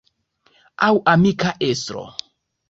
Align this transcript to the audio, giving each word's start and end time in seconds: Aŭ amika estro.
Aŭ 0.87 0.89
amika 1.13 1.53
estro. 1.69 2.03